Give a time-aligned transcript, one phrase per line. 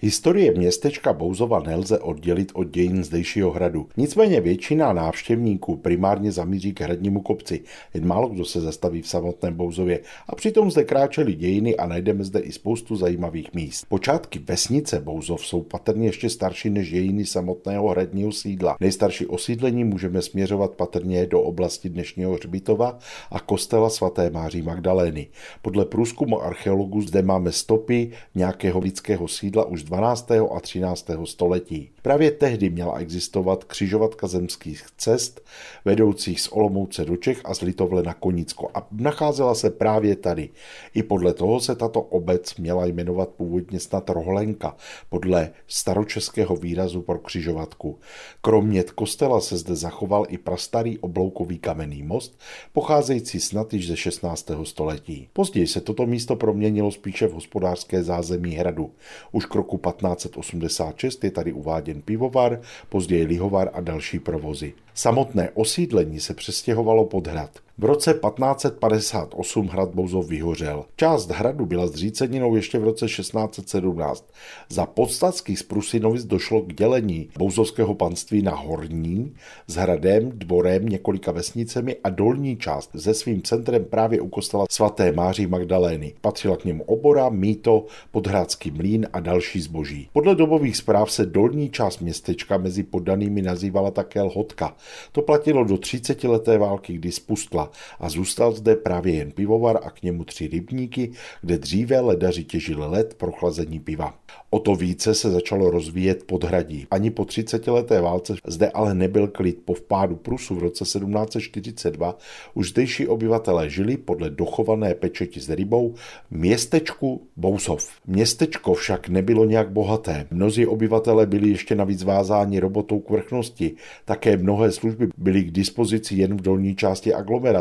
[0.00, 3.88] Historie městečka Bouzova nelze oddělit od dějin zdejšího hradu.
[3.96, 7.60] Nicméně většina návštěvníků primárně zamíří k hradnímu kopci,
[7.94, 12.24] jen málo kdo se zastaví v samotném Bouzově a přitom zde kráčely dějiny a najdeme
[12.24, 13.84] zde i spoustu zajímavých míst.
[13.88, 18.76] Počátky vesnice Bouzov jsou patrně ještě starší než dějiny samotného hradního sídla.
[18.80, 22.98] Nejstarší osídlení můžeme směřovat patrně do oblasti dnešního hřbitova
[23.30, 25.26] a kostela svaté Máří Magdalény.
[25.62, 30.48] Podle průzkumu archeologů zde máme stopy nějakého lidského sídla už 12.
[30.56, 31.26] a 13.
[31.26, 31.90] století.
[32.08, 35.40] Právě tehdy měla existovat křižovatka zemských cest,
[35.84, 40.48] vedoucích z Olomouce do Čech a z Litovle na Konicko a nacházela se právě tady.
[40.94, 44.76] I podle toho se tato obec měla jmenovat původně snad Rohlenka,
[45.08, 47.98] podle staročeského výrazu pro křižovatku.
[48.40, 52.38] Kromě kostela se zde zachoval i prastarý obloukový kamenný most,
[52.72, 54.50] pocházející snad již ze 16.
[54.62, 55.28] století.
[55.32, 58.90] Později se toto místo proměnilo spíše v hospodářské zázemí hradu.
[59.32, 64.72] Už k roku 1586 je tady uváděn pivovar, později lihovar a další provozy.
[64.94, 67.50] Samotné osídlení se přestěhovalo pod hrad.
[67.80, 70.84] V roce 1558 hrad Bouzov vyhořel.
[70.96, 74.32] Část hradu byla zříceninou ještě v roce 1617.
[74.68, 79.34] Za podstatských z Prusinovic došlo k dělení bouzovského panství na horní
[79.66, 85.12] s hradem, dvorem, několika vesnicemi a dolní část se svým centrem právě u kostela svaté
[85.12, 86.14] Máří Magdalény.
[86.20, 90.08] Patřila k němu obora, mýto, podhradský mlín a další zboží.
[90.12, 94.76] Podle dobových zpráv se dolní část městečka mezi poddanými nazývala také Lhotka.
[95.12, 97.67] To platilo do 30 leté války, kdy spustla
[98.00, 102.86] a zůstal zde právě jen pivovar a k němu tři rybníky, kde dříve ledaři těžili
[102.86, 104.14] led pro chlazení piva.
[104.50, 106.86] O to více se začalo rozvíjet podhradí.
[106.90, 109.58] Ani po 30 leté válce zde ale nebyl klid.
[109.64, 112.18] Po vpádu Prusu v roce 1742
[112.54, 115.94] už zdejší obyvatelé žili podle dochované pečeti s rybou
[116.30, 117.88] městečku Bousov.
[118.06, 120.26] Městečko však nebylo nějak bohaté.
[120.30, 123.74] Mnozí obyvatelé byli ještě navíc vázáni robotou k vrchnosti.
[124.04, 127.57] Také mnohé služby byly k dispozici jen v dolní části aglomerace.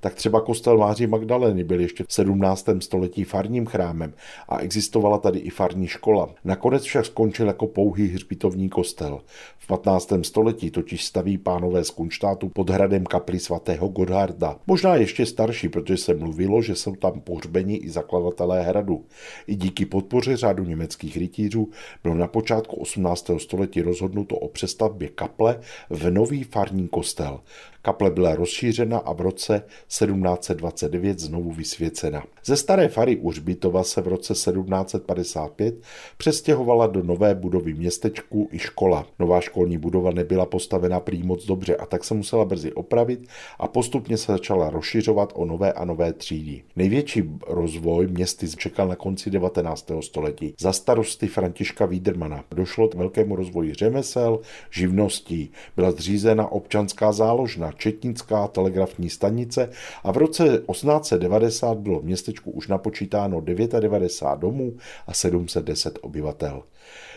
[0.00, 2.68] Tak třeba kostel Máří Magdaleny byl ještě v 17.
[2.78, 4.14] století farním chrámem
[4.48, 6.34] a existovala tady i farní škola škola.
[6.44, 9.20] Nakonec však skončil jako pouhý hřbitovní kostel.
[9.58, 10.12] V 15.
[10.22, 14.56] století totiž staví pánové z Kunštátu pod hradem kapli svatého Godharda.
[14.66, 19.04] Možná ještě starší, protože se mluvilo, že jsou tam pohřbeni i zakladatelé hradu.
[19.46, 21.68] I díky podpoře řádu německých rytířů
[22.02, 23.30] bylo na počátku 18.
[23.38, 25.60] století rozhodnuto o přestavbě kaple
[25.90, 27.40] v nový farní kostel.
[27.82, 32.24] Kaple byla rozšířena a v roce 1729 znovu vysvěcena.
[32.44, 35.74] Ze staré fary Užbitova se v roce 1755
[36.16, 39.06] přestěhovala do nové budovy městečku i škola.
[39.18, 43.68] Nová školní budova nebyla postavena prý moc dobře a tak se musela brzy opravit a
[43.68, 46.62] postupně se začala rozšiřovat o nové a nové třídy.
[46.76, 49.90] Největší rozvoj městy čekal na konci 19.
[50.00, 50.54] století.
[50.60, 54.38] Za starosty Františka Vídermana došlo k velkému rozvoji řemesel,
[54.70, 55.50] živností.
[55.76, 59.70] Byla zřízena občanská záložna, četnická telegrafní stanice
[60.04, 64.76] a v roce 1890 bylo v městečku už napočítáno 99 domů
[65.06, 66.62] a 710 obyvatel.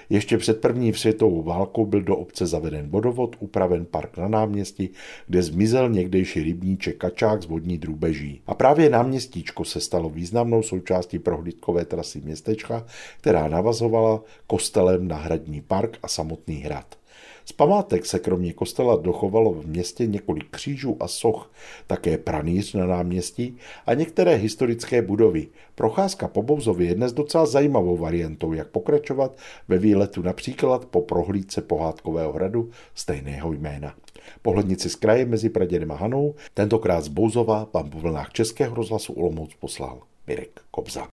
[0.09, 4.89] Ještě před první světovou válkou byl do obce zaveden vodovod, upraven park na náměstí,
[5.27, 8.41] kde zmizel někdejší rybníček Kačák z vodní drůbeží.
[8.47, 12.85] A právě náměstíčko se stalo významnou součástí prohlídkové trasy městečka,
[13.17, 17.02] která navazovala kostelem na hradní park a samotný hrad.
[17.45, 21.51] Z památek se kromě kostela dochovalo v městě několik křížů a soch,
[21.87, 25.47] také pranýř na náměstí a některé historické budovy.
[25.75, 29.37] Procházka po Bouzově je dnes docela zajímavou variantou, jak pokračovat
[29.67, 33.95] ve výletu například po prohlídce pohádkového hradu stejného jména.
[34.41, 39.13] Pohlednici z kraje mezi Pradědem a Hanou, tentokrát z Bouzova vám po vlnách Českého rozhlasu
[39.13, 41.01] Olomouc poslal Mirek Kobza.